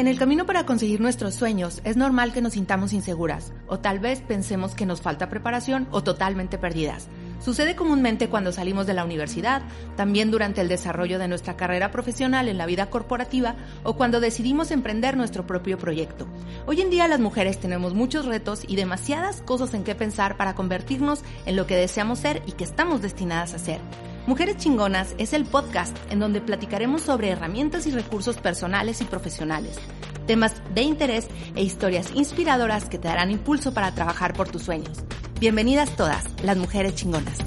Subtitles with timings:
[0.00, 3.98] En el camino para conseguir nuestros sueños es normal que nos sintamos inseguras o tal
[3.98, 7.08] vez pensemos que nos falta preparación o totalmente perdidas.
[7.38, 9.60] Sucede comúnmente cuando salimos de la universidad,
[9.98, 14.70] también durante el desarrollo de nuestra carrera profesional en la vida corporativa o cuando decidimos
[14.70, 16.26] emprender nuestro propio proyecto.
[16.64, 20.54] Hoy en día las mujeres tenemos muchos retos y demasiadas cosas en qué pensar para
[20.54, 23.80] convertirnos en lo que deseamos ser y que estamos destinadas a ser.
[24.26, 29.78] Mujeres Chingonas es el podcast en donde platicaremos sobre herramientas y recursos personales y profesionales,
[30.26, 31.26] temas de interés
[31.56, 34.98] e historias inspiradoras que te darán impulso para trabajar por tus sueños.
[35.40, 37.38] Bienvenidas todas, las mujeres chingonas.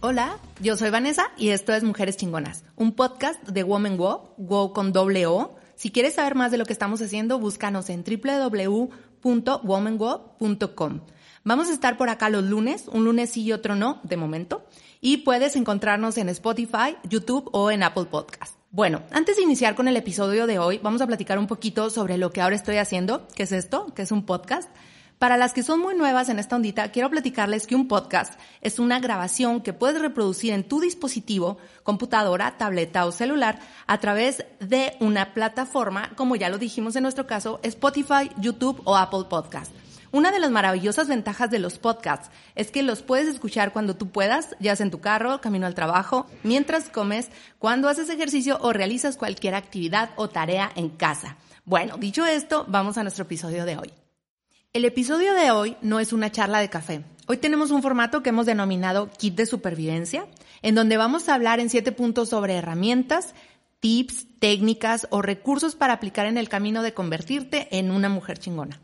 [0.00, 4.72] Hola, yo soy Vanessa y esto es Mujeres Chingonas, un podcast de Woman Go, Go
[4.72, 5.56] con doble O.
[5.74, 11.00] Si quieres saber más de lo que estamos haciendo, búscanos en www.womango.com.
[11.42, 14.66] Vamos a estar por acá los lunes, un lunes sí y otro no, de momento,
[15.00, 18.56] y puedes encontrarnos en Spotify, YouTube o en Apple Podcast.
[18.70, 22.18] Bueno, antes de iniciar con el episodio de hoy, vamos a platicar un poquito sobre
[22.18, 24.68] lo que ahora estoy haciendo, que es esto, que es un podcast.
[25.20, 28.78] Para las que son muy nuevas en esta ondita, quiero platicarles que un podcast es
[28.78, 34.96] una grabación que puedes reproducir en tu dispositivo, computadora, tableta o celular a través de
[34.98, 39.70] una plataforma, como ya lo dijimos en nuestro caso, Spotify, YouTube o Apple Podcast.
[40.10, 44.08] Una de las maravillosas ventajas de los podcasts es que los puedes escuchar cuando tú
[44.08, 48.72] puedas, ya sea en tu carro, camino al trabajo, mientras comes, cuando haces ejercicio o
[48.72, 51.36] realizas cualquier actividad o tarea en casa.
[51.66, 53.99] Bueno, dicho esto, vamos a nuestro episodio de hoy.
[54.72, 57.04] El episodio de hoy no es una charla de café.
[57.26, 60.28] Hoy tenemos un formato que hemos denominado Kit de Supervivencia,
[60.62, 63.34] en donde vamos a hablar en siete puntos sobre herramientas,
[63.80, 68.80] tips, técnicas o recursos para aplicar en el camino de convertirte en una mujer chingona.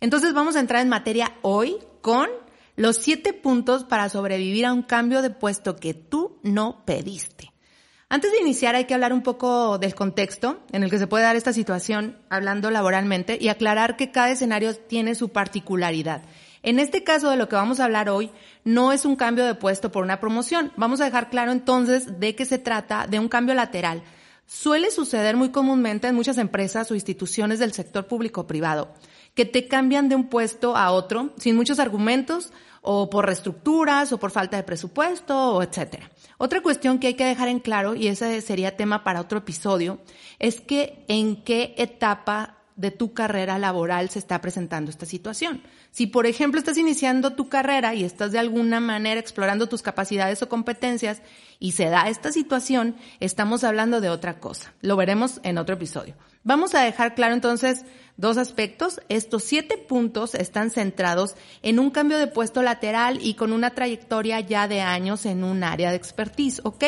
[0.00, 2.28] Entonces vamos a entrar en materia hoy con
[2.74, 7.52] los siete puntos para sobrevivir a un cambio de puesto que tú no pediste.
[8.10, 11.24] Antes de iniciar hay que hablar un poco del contexto en el que se puede
[11.24, 16.22] dar esta situación hablando laboralmente y aclarar que cada escenario tiene su particularidad.
[16.62, 18.30] En este caso de lo que vamos a hablar hoy
[18.64, 20.72] no es un cambio de puesto por una promoción.
[20.76, 24.02] Vamos a dejar claro entonces de qué se trata de un cambio lateral.
[24.46, 28.94] Suele suceder muy comúnmente en muchas empresas o instituciones del sector público privado
[29.38, 34.18] que te cambian de un puesto a otro sin muchos argumentos o por reestructuras o
[34.18, 36.10] por falta de presupuesto o etcétera.
[36.38, 40.00] Otra cuestión que hay que dejar en claro, y ese sería tema para otro episodio,
[40.40, 45.62] es que en qué etapa de tu carrera laboral se está presentando esta situación.
[45.92, 50.42] Si, por ejemplo, estás iniciando tu carrera y estás de alguna manera explorando tus capacidades
[50.42, 51.22] o competencias
[51.60, 54.74] y se da esta situación, estamos hablando de otra cosa.
[54.80, 56.16] Lo veremos en otro episodio.
[56.44, 57.84] Vamos a dejar claro entonces
[58.16, 59.00] dos aspectos.
[59.08, 64.40] Estos siete puntos están centrados en un cambio de puesto lateral y con una trayectoria
[64.40, 66.84] ya de años en un área de expertise, ¿ok?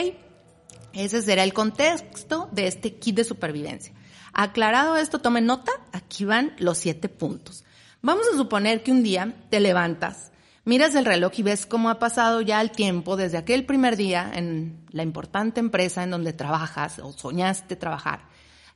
[0.93, 3.95] Ese será el contexto de este kit de supervivencia.
[4.33, 7.65] Aclarado esto, tomen nota, aquí van los siete puntos.
[8.03, 10.33] Vamos a suponer que un día te levantas,
[10.65, 14.31] miras el reloj y ves cómo ha pasado ya el tiempo desde aquel primer día
[14.35, 18.23] en la importante empresa en donde trabajas o soñaste trabajar.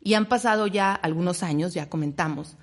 [0.04, 2.56] Y han pasado ya algunos años, ya comentamos,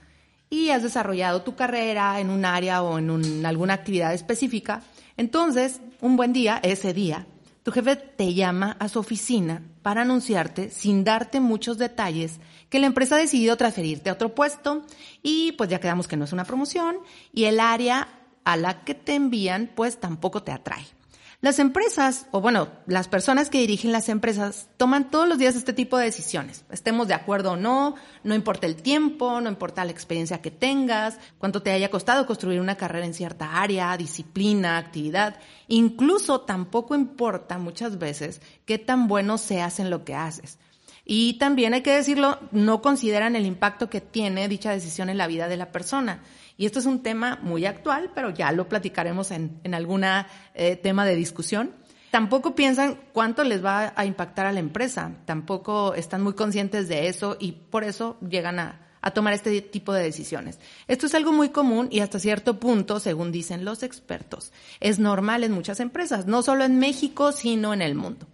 [0.50, 4.84] y has desarrollado tu carrera en un área o en alguna actividad específica.
[5.18, 7.26] Entonces, un buen día, ese día,
[7.64, 12.88] tu jefe te llama a su oficina para anunciarte, sin darte muchos detalles, que la
[12.88, 14.86] empresa ha decidido transferirte a otro puesto
[15.22, 16.98] y pues ya quedamos que no es una promoción
[17.34, 18.08] y el área
[18.44, 20.86] a la que te envían pues tampoco te atrae.
[21.42, 25.74] Las empresas, o bueno, las personas que dirigen las empresas, toman todos los días este
[25.74, 26.66] tipo de decisiones.
[26.70, 31.18] Estemos de acuerdo o no, no importa el tiempo, no importa la experiencia que tengas,
[31.40, 35.40] cuánto te haya costado construir una carrera en cierta área, disciplina, actividad.
[35.68, 40.60] Incluso tampoco importa muchas veces qué tan bueno seas en lo que haces.
[41.06, 45.28] Y también hay que decirlo, no consideran el impacto que tiene dicha decisión en la
[45.28, 46.22] vida de la persona.
[46.58, 50.76] Y esto es un tema muy actual, pero ya lo platicaremos en, en algún eh,
[50.76, 51.74] tema de discusión.
[52.12, 57.08] Tampoco piensan cuánto les va a impactar a la empresa, tampoco están muy conscientes de
[57.08, 60.60] eso y por eso llegan a, a tomar este tipo de decisiones.
[60.88, 65.44] Esto es algo muy común y hasta cierto punto, según dicen los expertos, es normal
[65.44, 68.28] en muchas empresas, no solo en México, sino en el mundo.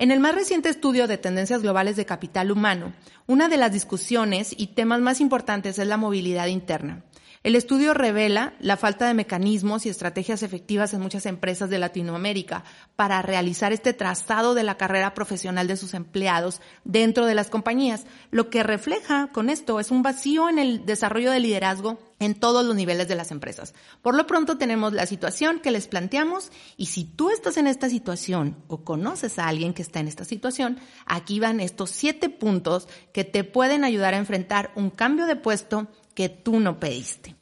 [0.00, 2.94] En el más reciente estudio de tendencias globales de capital humano,
[3.26, 7.04] una de las discusiones y temas más importantes es la movilidad interna.
[7.42, 12.64] El estudio revela la falta de mecanismos y estrategias efectivas en muchas empresas de Latinoamérica
[12.96, 18.04] para realizar este trazado de la carrera profesional de sus empleados dentro de las compañías.
[18.30, 22.62] Lo que refleja con esto es un vacío en el desarrollo de liderazgo en todos
[22.62, 23.72] los niveles de las empresas.
[24.02, 27.88] Por lo pronto tenemos la situación que les planteamos y si tú estás en esta
[27.88, 32.86] situación o conoces a alguien que está en esta situación, aquí van estos siete puntos
[33.14, 35.88] que te pueden ayudar a enfrentar un cambio de puesto
[36.20, 37.34] que tú no pediste.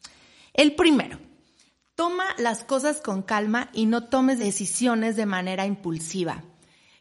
[0.54, 1.19] El primero,
[1.96, 6.44] toma las cosas con calma y no tomes decisiones de manera impulsiva.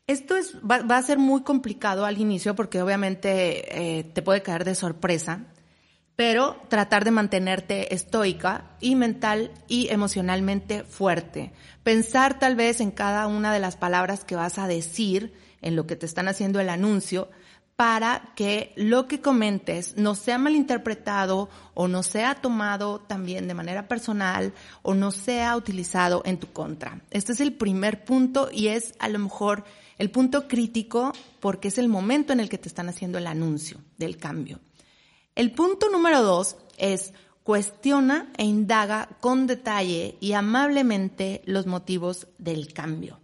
[0.07, 4.65] Esto es, va, a ser muy complicado al inicio porque obviamente eh, te puede caer
[4.65, 5.45] de sorpresa,
[6.15, 11.53] pero tratar de mantenerte estoica y mental y emocionalmente fuerte.
[11.83, 15.31] Pensar tal vez en cada una de las palabras que vas a decir
[15.61, 17.29] en lo que te están haciendo el anuncio
[17.77, 23.87] para que lo que comentes no sea malinterpretado o no sea tomado también de manera
[23.87, 24.51] personal
[24.81, 26.99] o no sea utilizado en tu contra.
[27.11, 29.63] Este es el primer punto y es a lo mejor
[29.99, 33.77] el punto crítico porque es el momento en el que te están haciendo el anuncio
[33.99, 34.59] del cambio.
[35.35, 37.13] El punto número dos es
[37.43, 43.19] cuestiona e indaga con detalle y amablemente los motivos del cambio.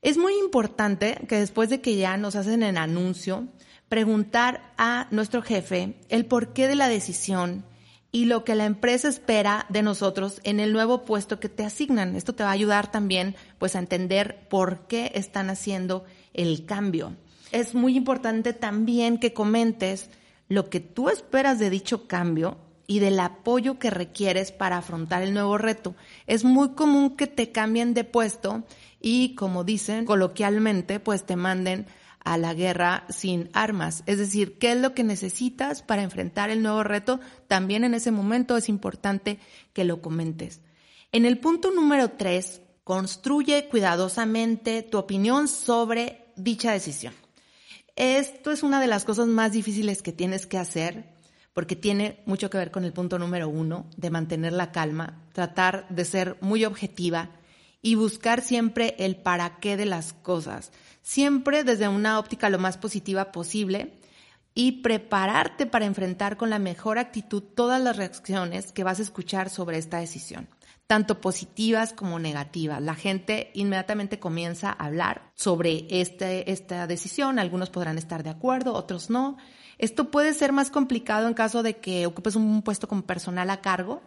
[0.00, 3.48] Es muy importante que después de que ya nos hacen el anuncio,
[3.94, 7.64] preguntar a nuestro jefe el porqué de la decisión
[8.10, 12.16] y lo que la empresa espera de nosotros en el nuevo puesto que te asignan.
[12.16, 17.14] Esto te va a ayudar también pues a entender por qué están haciendo el cambio.
[17.52, 20.10] Es muy importante también que comentes
[20.48, 22.58] lo que tú esperas de dicho cambio
[22.88, 25.94] y del apoyo que requieres para afrontar el nuevo reto.
[26.26, 28.64] Es muy común que te cambien de puesto
[29.00, 31.86] y como dicen coloquialmente, pues te manden
[32.24, 34.02] a la guerra sin armas.
[34.06, 37.20] Es decir, ¿qué es lo que necesitas para enfrentar el nuevo reto?
[37.46, 39.38] También en ese momento es importante
[39.72, 40.60] que lo comentes.
[41.12, 47.14] En el punto número tres, construye cuidadosamente tu opinión sobre dicha decisión.
[47.96, 51.14] Esto es una de las cosas más difíciles que tienes que hacer
[51.54, 55.86] porque tiene mucho que ver con el punto número uno, de mantener la calma, tratar
[55.88, 57.30] de ser muy objetiva
[57.84, 60.72] y buscar siempre el para qué de las cosas
[61.04, 63.92] siempre desde una óptica lo más positiva posible
[64.54, 69.50] y prepararte para enfrentar con la mejor actitud todas las reacciones que vas a escuchar
[69.50, 70.48] sobre esta decisión,
[70.86, 72.80] tanto positivas como negativas.
[72.80, 78.72] La gente inmediatamente comienza a hablar sobre este, esta decisión, algunos podrán estar de acuerdo,
[78.72, 79.36] otros no.
[79.76, 83.60] Esto puede ser más complicado en caso de que ocupes un puesto como personal a
[83.60, 84.02] cargo,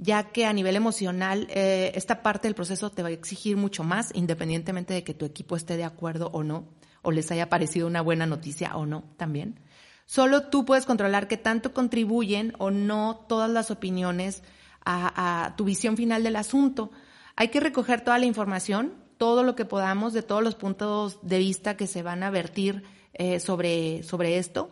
[0.00, 3.84] ya que a nivel emocional eh, esta parte del proceso te va a exigir mucho
[3.84, 6.68] más, independientemente de que tu equipo esté de acuerdo o no,
[7.02, 9.60] o les haya parecido una buena noticia o no también.
[10.06, 14.42] Solo tú puedes controlar qué tanto contribuyen o no todas las opiniones
[14.84, 16.90] a, tu visión final del asunto.
[17.36, 21.38] Hay que recoger toda la información, todo lo que podamos de todos los puntos de
[21.38, 22.82] vista que se van a vertir
[23.12, 24.70] eh, sobre, sobre esto,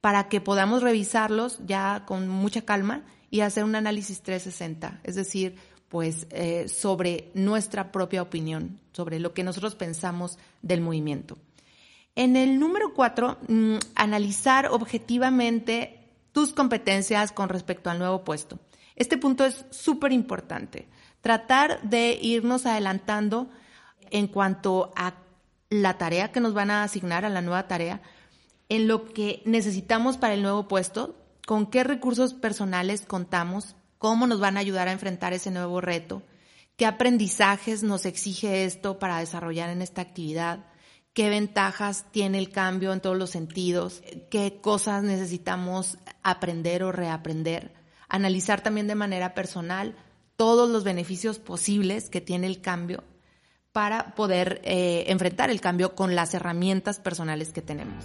[0.00, 5.56] para que podamos revisarlos ya con mucha calma y hacer un análisis 360, es decir,
[5.88, 11.38] pues eh, sobre nuestra propia opinión, sobre lo que nosotros pensamos del movimiento.
[12.14, 15.98] En el número cuatro, mm, analizar objetivamente
[16.32, 18.58] tus competencias con respecto al nuevo puesto.
[18.96, 20.88] Este punto es súper importante.
[21.20, 23.48] Tratar de irnos adelantando
[24.10, 25.14] en cuanto a
[25.70, 28.02] la tarea que nos van a asignar, a la nueva tarea,
[28.68, 31.16] en lo que necesitamos para el nuevo puesto,
[31.48, 36.22] con qué recursos personales contamos, cómo nos van a ayudar a enfrentar ese nuevo reto,
[36.76, 40.66] qué aprendizajes nos exige esto para desarrollar en esta actividad,
[41.14, 47.72] qué ventajas tiene el cambio en todos los sentidos, qué cosas necesitamos aprender o reaprender,
[48.10, 49.96] analizar también de manera personal
[50.36, 53.04] todos los beneficios posibles que tiene el cambio
[53.72, 58.04] para poder eh, enfrentar el cambio con las herramientas personales que tenemos.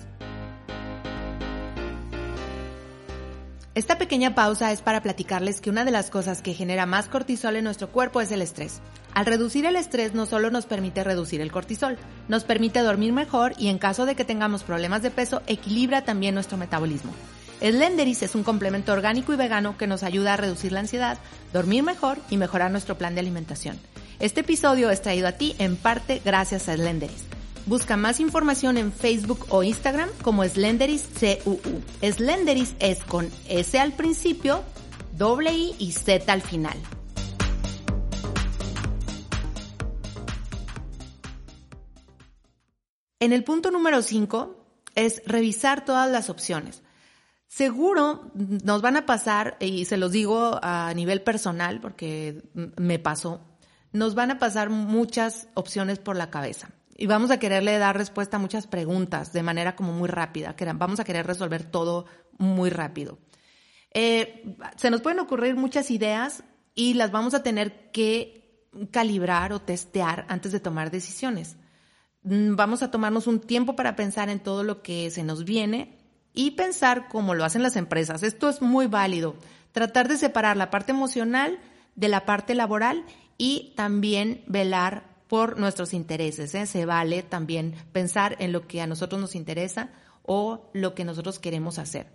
[3.76, 7.56] Esta pequeña pausa es para platicarles que una de las cosas que genera más cortisol
[7.56, 8.82] en nuestro cuerpo es el estrés.
[9.16, 13.54] Al reducir el estrés no solo nos permite reducir el cortisol, nos permite dormir mejor
[13.58, 17.14] y en caso de que tengamos problemas de peso, equilibra también nuestro metabolismo.
[17.62, 21.18] Slenderis es un complemento orgánico y vegano que nos ayuda a reducir la ansiedad,
[21.52, 23.80] dormir mejor y mejorar nuestro plan de alimentación.
[24.20, 27.26] Este episodio es traído a ti en parte gracias a Slenderis.
[27.66, 31.08] Busca más información en Facebook o Instagram como Slenderis
[31.44, 31.60] CUU.
[32.02, 34.64] Slenderis es con S al principio,
[35.18, 36.78] doble I y Z al final.
[43.22, 44.58] En el punto número 5
[44.96, 46.84] es revisar todas las opciones.
[47.48, 52.44] Seguro nos van a pasar, y se los digo a nivel personal porque
[52.76, 53.40] me pasó,
[53.94, 56.72] nos van a pasar muchas opciones por la cabeza.
[56.96, 60.66] Y vamos a quererle dar respuesta a muchas preguntas de manera como muy rápida, que
[60.66, 62.06] vamos a querer resolver todo
[62.38, 63.18] muy rápido.
[63.92, 66.44] Eh, se nos pueden ocurrir muchas ideas
[66.76, 71.58] y las vamos a tener que calibrar o testear antes de tomar decisiones.
[72.24, 75.98] Mm, vamos a tomarnos un tiempo para pensar en todo lo que se nos viene
[76.34, 78.24] y pensar como lo hacen las empresas.
[78.24, 79.36] Esto es muy válido.
[79.72, 81.60] Tratar de separar la parte emocional
[81.96, 83.06] de la parte laboral
[83.38, 86.54] y también velar por nuestros intereses.
[86.56, 86.66] ¿eh?
[86.66, 89.90] Se vale también pensar en lo que a nosotros nos interesa
[90.24, 92.08] o lo que nosotros queremos hacer.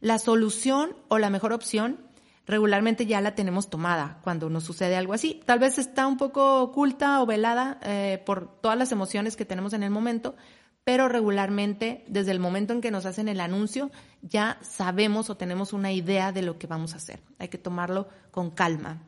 [0.00, 2.06] La solución o la mejor opción
[2.46, 5.40] regularmente ya la tenemos tomada cuando nos sucede algo así.
[5.44, 9.72] Tal vez está un poco oculta o velada eh, por todas las emociones que tenemos
[9.72, 10.36] en el momento,
[10.84, 13.90] pero regularmente desde el momento en que nos hacen el anuncio
[14.22, 17.20] ya sabemos o tenemos una idea de lo que vamos a hacer.
[17.38, 19.02] Hay que tomarlo con calma.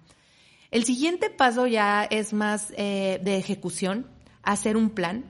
[0.70, 4.06] El siguiente paso ya es más eh, de ejecución,
[4.42, 5.24] hacer un plan.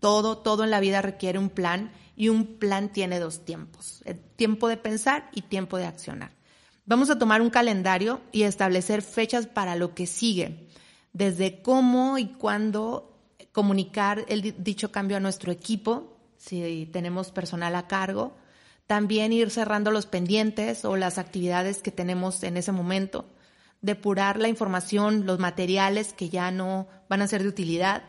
[0.00, 4.18] Todo, todo en la vida requiere un plan y un plan tiene dos tiempos, el
[4.18, 6.32] tiempo de pensar y tiempo de accionar.
[6.86, 10.68] Vamos a tomar un calendario y establecer fechas para lo que sigue,
[11.12, 13.18] desde cómo y cuándo
[13.52, 18.36] comunicar el dicho cambio a nuestro equipo, si tenemos personal a cargo,
[18.86, 23.26] también ir cerrando los pendientes o las actividades que tenemos en ese momento,
[23.80, 28.04] depurar la información, los materiales que ya no van a ser de utilidad,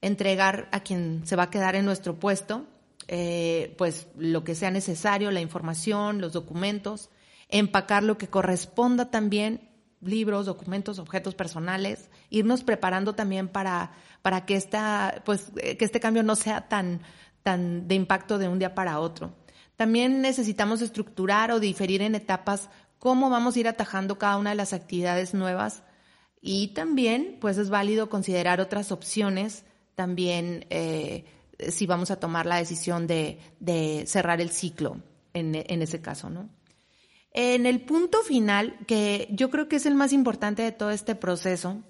[0.00, 2.66] entregar a quien se va a quedar en nuestro puesto,
[3.08, 7.10] eh, pues lo que sea necesario, la información, los documentos,
[7.48, 9.68] empacar lo que corresponda también,
[10.00, 16.00] libros, documentos, objetos personales, irnos preparando también para, para que, esta, pues, eh, que este
[16.00, 17.02] cambio no sea tan,
[17.42, 19.34] tan de impacto de un día para otro.
[19.76, 24.56] También necesitamos estructurar o diferir en etapas cómo vamos a ir atajando cada una de
[24.56, 25.82] las actividades nuevas
[26.40, 29.64] y también pues es válido considerar otras opciones
[29.96, 31.24] también eh,
[31.58, 35.02] si vamos a tomar la decisión de, de cerrar el ciclo
[35.34, 36.48] en, en ese caso, ¿no?
[37.32, 41.14] En el punto final, que yo creo que es el más importante de todo este
[41.14, 41.80] proceso,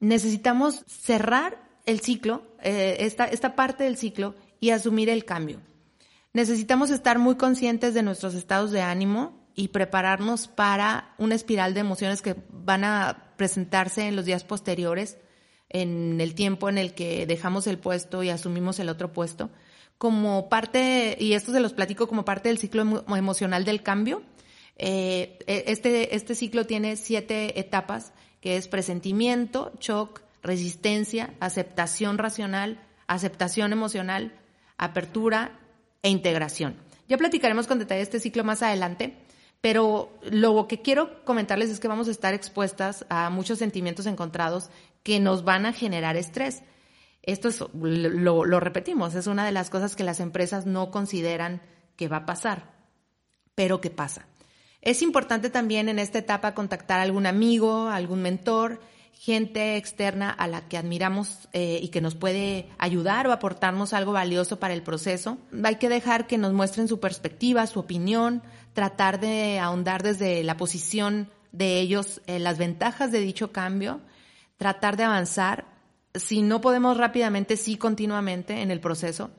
[0.00, 5.60] necesitamos cerrar el ciclo, eh, esta, esta parte del ciclo, y asumir el cambio.
[6.32, 11.80] Necesitamos estar muy conscientes de nuestros estados de ánimo y prepararnos para una espiral de
[11.80, 15.18] emociones que van a presentarse en los días posteriores,
[15.68, 19.50] en el tiempo en el que dejamos el puesto y asumimos el otro puesto,
[19.98, 24.22] como parte, y esto se los platico como parte del ciclo emocional del cambio,
[24.76, 32.82] eh, e, este, este ciclo tiene siete etapas, que es presentimiento, shock, resistencia, aceptación racional,
[33.06, 34.32] aceptación emocional,
[34.76, 35.58] apertura
[36.02, 36.76] e integración.
[37.08, 39.23] Ya platicaremos con detalle este ciclo más adelante,
[39.60, 44.70] pero lo que quiero comentarles es que vamos a estar expuestas a muchos sentimientos encontrados
[45.02, 46.62] que nos van a generar estrés.
[47.22, 51.62] Esto es, lo, lo repetimos, es una de las cosas que las empresas no consideran
[51.96, 52.74] que va a pasar,
[53.54, 54.26] pero que pasa.
[54.82, 58.80] Es importante también en esta etapa contactar a algún amigo, algún mentor,
[59.24, 64.12] gente externa a la que admiramos eh, y que nos puede ayudar o aportarnos algo
[64.12, 65.38] valioso para el proceso.
[65.62, 68.42] Hay que dejar que nos muestren su perspectiva, su opinión,
[68.74, 74.02] tratar de ahondar desde la posición de ellos eh, las ventajas de dicho cambio,
[74.58, 75.64] tratar de avanzar.
[76.14, 79.30] Si no podemos rápidamente, sí continuamente en el proceso.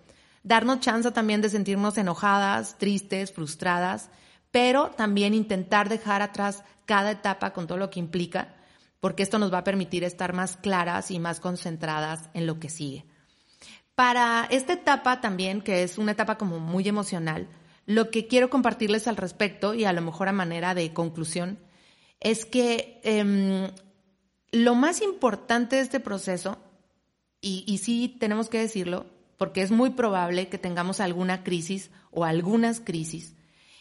[0.41, 4.09] Darnos chance también de sentirnos enojadas, tristes, frustradas
[4.55, 8.55] pero también intentar dejar atrás cada etapa con todo lo que implica,
[8.99, 12.69] porque esto nos va a permitir estar más claras y más concentradas en lo que
[12.69, 13.05] sigue.
[13.95, 17.47] Para esta etapa también, que es una etapa como muy emocional,
[17.85, 21.59] lo que quiero compartirles al respecto y a lo mejor a manera de conclusión
[22.19, 23.69] es que em,
[24.51, 26.57] lo más importante de este proceso,
[27.41, 29.05] y, y sí tenemos que decirlo,
[29.37, 33.35] porque es muy probable que tengamos alguna crisis o algunas crisis,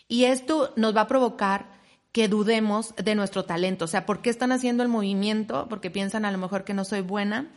[0.06, 1.70] y esto nos va a provocar
[2.14, 3.86] que dudemos de nuestro talento.
[3.86, 5.66] O sea, ¿por qué están haciendo el movimiento?
[5.68, 7.50] Porque piensan a lo mejor que no soy buena.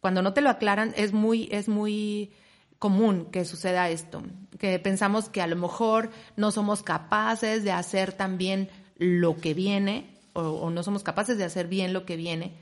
[0.00, 2.30] Cuando no te lo aclaran, es muy, es muy
[2.78, 4.22] común que suceda esto.
[4.58, 10.20] Que pensamos que a lo mejor no somos capaces de hacer también lo que viene,
[10.34, 12.52] o, o no somos capaces de hacer bien lo que viene.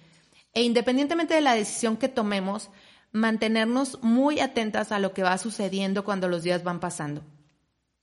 [0.54, 2.70] E independientemente de la decisión que tomemos,
[3.10, 7.22] mantenernos muy atentas a lo que va sucediendo cuando los días van pasando.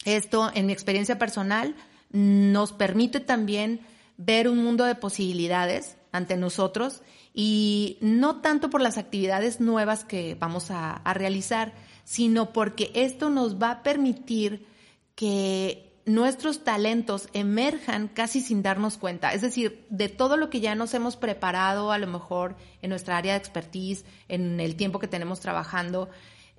[0.04, 1.78] Esto, en mi experiencia personal,
[2.12, 3.82] nos permite también
[4.18, 7.02] ver un mundo de posibilidades ante nosotros
[7.34, 11.74] y no tanto por las actividades nuevas que vamos a, realizar,
[12.04, 14.66] sino porque esto nos va a permitir
[15.14, 19.34] que nuestros talentos emerjan casi sin darnos cuenta.
[19.34, 23.18] Es decir, de todo lo que ya nos hemos preparado, a lo mejor en nuestra
[23.18, 26.10] área de expertise, en el tiempo que tenemos trabajando,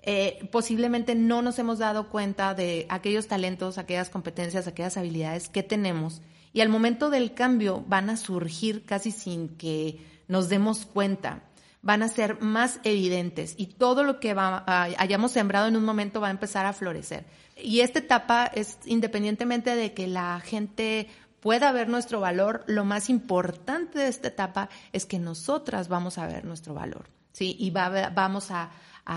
[0.02, 5.62] eh, posiblemente no nos hemos dado cuenta de aquellos talentos, aquellas competencias, aquellas habilidades que
[5.62, 6.23] tenemos.
[6.52, 11.43] Y al momento del cambio van a surgir casi sin que nos demos cuenta
[11.81, 16.28] van a ser más evidentes y todo lo que hayamos sembrado en un momento va
[16.28, 17.25] a empezar a florecer.
[17.57, 21.09] Y esta etapa es independientemente de que la gente
[21.40, 26.26] pueda ver nuestro valor, lo más importante de esta etapa es que nosotras vamos a
[26.26, 27.57] ver nuestro valor, ¿sí?
[27.59, 28.71] Y vamos a,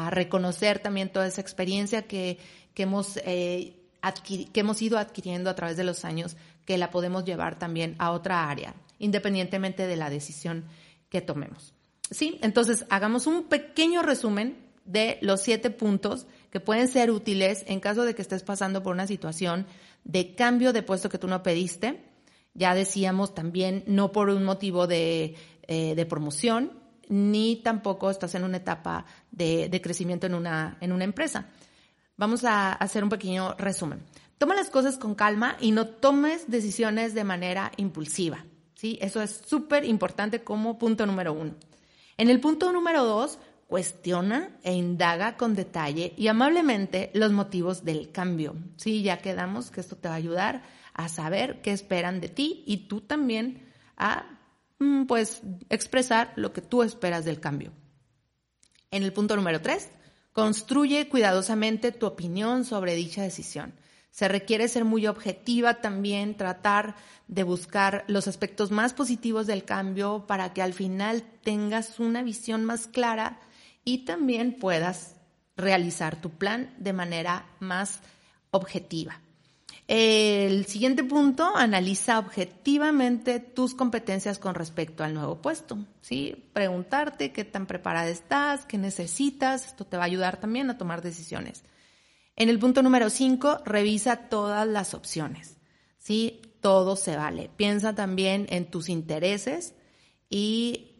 [0.09, 2.39] reconocer también toda esa experiencia que,
[2.73, 3.77] que hemos, eh,
[4.25, 8.11] que hemos ido adquiriendo a través de los años, que la podemos llevar también a
[8.11, 10.65] otra área, independientemente de la decisión
[11.09, 11.73] que tomemos.
[12.09, 12.39] ¿Sí?
[12.41, 18.03] Entonces, hagamos un pequeño resumen de los siete puntos que pueden ser útiles en caso
[18.03, 19.65] de que estés pasando por una situación
[20.03, 22.03] de cambio de puesto que tú no pediste.
[22.53, 25.35] Ya decíamos también, no por un motivo de,
[25.67, 26.80] eh, promoción,
[27.11, 31.49] ni tampoco estás en una etapa de, de, crecimiento en una, en una empresa.
[32.15, 34.01] Vamos a hacer un pequeño resumen.
[34.37, 38.45] Toma las cosas con calma y no tomes decisiones de manera impulsiva.
[38.75, 38.97] ¿sí?
[39.01, 41.55] Eso es súper importante como punto número uno.
[42.17, 48.11] En el punto número dos, cuestiona e indaga con detalle y amablemente los motivos del
[48.11, 48.55] cambio.
[48.77, 50.63] Sí, ya quedamos que esto te va a ayudar
[50.93, 54.25] a saber qué esperan de ti y tú también a
[55.07, 57.71] pues expresar lo que tú esperas del cambio.
[58.91, 59.89] En el punto número tres,
[60.33, 63.73] construye cuidadosamente tu opinión sobre dicha decisión.
[64.11, 66.95] Se requiere ser muy objetiva también, tratar
[67.27, 72.65] de buscar los aspectos más positivos del cambio para que al final tengas una visión
[72.65, 73.39] más clara
[73.85, 75.15] y también puedas
[75.55, 78.01] realizar tu plan de manera más
[78.51, 79.21] objetiva.
[79.87, 85.79] El siguiente punto, analiza objetivamente tus competencias con respecto al nuevo puesto.
[86.01, 86.49] ¿sí?
[86.53, 91.01] Preguntarte qué tan preparada estás, qué necesitas, esto te va a ayudar también a tomar
[91.01, 91.63] decisiones.
[92.35, 95.57] En el punto número 5, revisa todas las opciones.
[95.97, 96.41] ¿sí?
[96.61, 97.49] Todo se vale.
[97.55, 99.75] Piensa también en tus intereses
[100.29, 100.91] y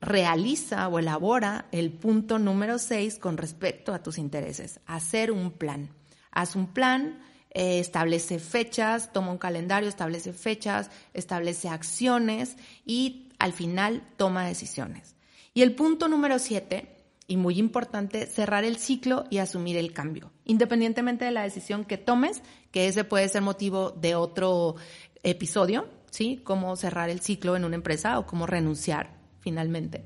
[0.00, 4.80] realiza o elabora el punto número 6 con respecto a tus intereses.
[4.86, 5.90] Hacer un plan.
[6.30, 13.52] Haz un plan, eh, establece fechas, toma un calendario, establece fechas, establece acciones y al
[13.52, 15.16] final toma decisiones.
[15.52, 20.32] Y el punto número 7, y muy importante, cerrar el ciclo y asumir el cambio.
[20.44, 24.76] Independientemente de la decisión que tomes, que ese puede ser motivo de otro
[25.22, 26.40] episodio, ¿sí?
[26.44, 30.04] Cómo cerrar el ciclo en una empresa o cómo renunciar finalmente.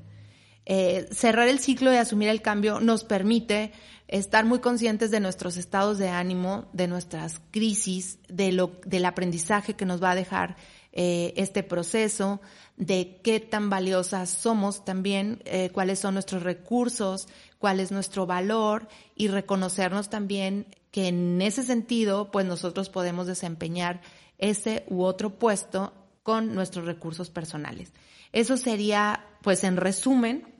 [0.65, 3.71] Eh, cerrar el ciclo y asumir el cambio nos permite
[4.07, 9.75] estar muy conscientes de nuestros estados de ánimo, de nuestras crisis, de lo, del aprendizaje
[9.75, 10.57] que nos va a dejar
[10.91, 12.39] eh, este proceso,
[12.77, 17.27] de qué tan valiosas somos también, eh, cuáles son nuestros recursos,
[17.59, 24.01] cuál es nuestro valor y reconocernos también que en ese sentido, pues nosotros podemos desempeñar
[24.37, 27.91] ese u otro puesto con nuestros recursos personales.
[28.31, 30.54] Eso sería, pues en resumen,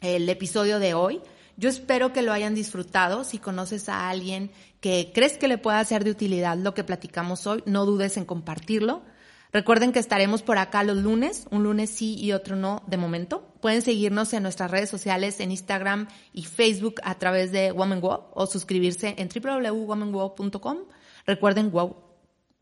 [0.00, 1.20] el episodio de hoy.
[1.56, 3.24] Yo espero que lo hayan disfrutado.
[3.24, 7.46] Si conoces a alguien que crees que le pueda ser de utilidad lo que platicamos
[7.46, 9.02] hoy, no dudes en compartirlo.
[9.50, 13.54] Recuerden que estaremos por acá los lunes, un lunes sí y otro no de momento.
[13.60, 18.46] Pueden seguirnos en nuestras redes sociales, en Instagram y Facebook a través de Woman o
[18.46, 20.78] suscribirse en www.womanwow.com.
[21.26, 21.96] Recuerden wow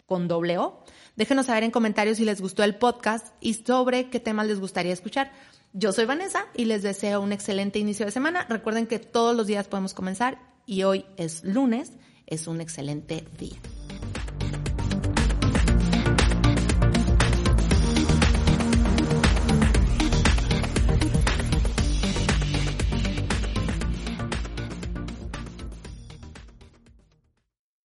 [0.07, 0.85] con doble O.
[1.17, 4.93] Déjenos saber en comentarios si les gustó el podcast y sobre qué temas les gustaría
[4.93, 5.33] escuchar.
[5.79, 8.47] Yo soy Vanessa y les deseo un excelente inicio de semana.
[8.49, 11.93] Recuerden que todos los días podemos comenzar y hoy es lunes,
[12.27, 13.61] es un excelente día.